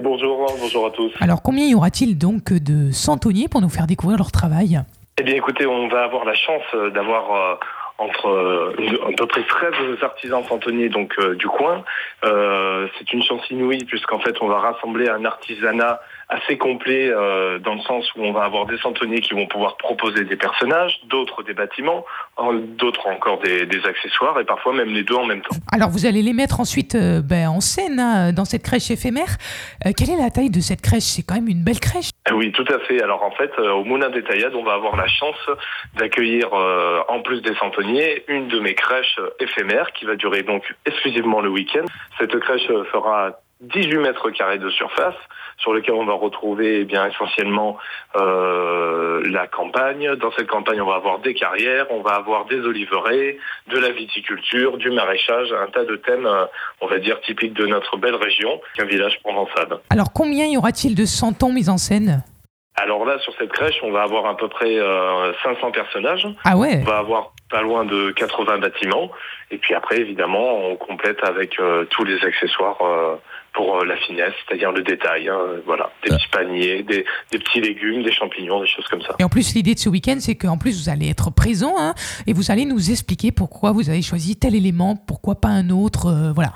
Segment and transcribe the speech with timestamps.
[0.00, 1.12] Bonjour, bonjour à tous.
[1.20, 4.80] Alors combien y aura-t-il donc de centonniers pour nous faire découvrir leur travail?
[5.18, 7.54] Eh bien écoutez, on va avoir la chance d'avoir euh,
[7.98, 8.74] entre euh,
[9.08, 9.72] à peu près 13
[10.02, 11.84] artisans centonniers donc euh, du coin.
[12.24, 17.58] Euh, c'est une chance inouïe puisqu'en fait on va rassembler un artisanat assez complet euh,
[17.60, 20.98] dans le sens où on va avoir des centonniers qui vont pouvoir proposer des personnages,
[21.08, 22.04] d'autres des bâtiments,
[22.36, 25.56] en- d'autres encore des, des accessoires et parfois même les deux en même temps.
[25.72, 29.36] Alors vous allez les mettre ensuite euh, ben, en scène hein, dans cette crèche éphémère.
[29.86, 31.04] Euh, quelle est la taille de cette crèche?
[31.04, 32.10] C'est quand même une belle crèche.
[32.28, 33.00] Ah Oui, tout à fait.
[33.00, 35.38] Alors en fait, euh, au Moulin des Taillades, on va avoir la chance
[35.94, 40.42] d'accueillir, euh, en plus des centonniers, une de mes crèches euh, éphémères qui va durer
[40.42, 41.84] donc exclusivement le week-end.
[42.18, 45.14] Cette crèche fera 18 mètres carrés de surface,
[45.58, 47.78] sur lequel on va retrouver eh bien essentiellement
[48.16, 50.14] euh, la campagne.
[50.16, 53.38] Dans cette campagne, on va avoir des carrières, on va avoir des oliveraies,
[53.68, 56.44] de la viticulture, du maraîchage, un tas de thèmes, euh,
[56.80, 59.80] on va dire typiques de notre belle région, qu'un village provençal.
[59.90, 62.22] Alors combien y aura-t-il de centons mis en scène?
[62.78, 66.28] Alors là, sur cette crèche, on va avoir à peu près euh, 500 personnages.
[66.44, 66.80] Ah ouais?
[66.82, 69.10] On va avoir pas loin de 80 bâtiments.
[69.50, 73.16] Et puis après, évidemment, on complète avec euh, tous les accessoires euh,
[73.56, 75.28] pour euh, la finesse, c'est-à-dire le détail.
[75.28, 79.16] hein, voilà, des petits paniers, des, des petits légumes, des champignons, des choses comme ça.
[79.18, 81.94] Et en plus, l'idée de ce week-end, c'est qu'en plus, vous allez être présent hein,
[82.26, 86.06] et vous allez nous expliquer pourquoi vous avez choisi tel élément, pourquoi pas un autre.
[86.06, 86.52] euh, voilà.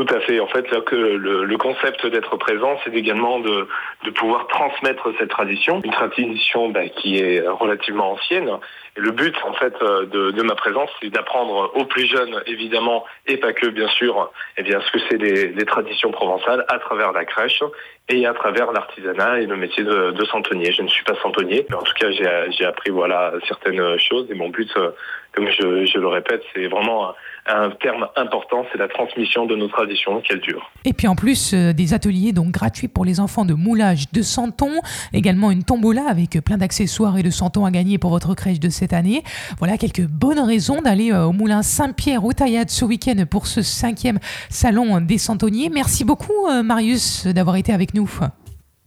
[0.00, 0.40] Tout à fait.
[0.40, 3.68] En fait, le, concept d'être présent, c'est également de,
[4.14, 8.48] pouvoir transmettre cette tradition, une tradition bah, qui est relativement ancienne.
[8.96, 13.04] Et le but, en fait, euh, de, ma présence, c'est d'apprendre aux plus jeunes, évidemment,
[13.26, 17.26] et pas que, bien sûr, eh ce que c'est les traditions provençales à travers la
[17.26, 17.62] crèche
[18.10, 20.72] et à travers l'artisanat et le métier de, de centonnier.
[20.72, 24.26] Je ne suis pas centonnier, mais en tout cas, j'ai appris voilà certaines choses.
[24.30, 24.90] Et mon but, euh,
[25.32, 27.14] comme je, le répète, c'est vraiment
[27.46, 30.70] un, terme important, c'est la transmission de nos traditions, qu'elles durent.
[30.84, 34.22] Et puis en plus, euh, des ateliers donc gratuits pour les enfants de moulage de
[34.22, 34.80] centons,
[35.12, 38.68] également une tombola avec plein d'accessoires et de centons à gagner pour votre crèche de
[38.68, 39.22] cette année.
[39.58, 43.62] Voilà quelques bonnes raisons d'aller euh, au moulin Saint-Pierre au Taillade ce week-end pour ce
[43.62, 44.18] cinquième
[44.48, 45.70] salon des centonniers.
[45.72, 47.99] Merci beaucoup Marius d'avoir été avec nous.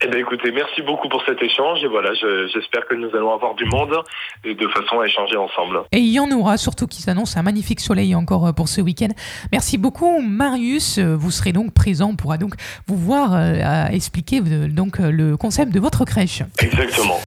[0.06, 1.82] Eh bien, écoutez, merci beaucoup pour cet échange.
[1.82, 3.96] Et voilà, je- j'espère que nous allons avoir du monde
[4.44, 5.80] et de façon à échanger ensemble.
[5.94, 8.82] Et il y en aura, surtout qui s'annonce un magnifique soleil encore euh, pour ce
[8.82, 9.10] week-end.
[9.54, 10.98] Merci beaucoup, Marius.
[10.98, 12.56] Euh, Vous serez donc présent, on pourra donc
[12.88, 16.42] vous voir euh, à expliquer donc le concept de votre crèche.
[16.60, 17.20] Exactement.